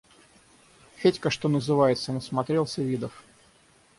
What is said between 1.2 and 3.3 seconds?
что называется, насмотрелся видов.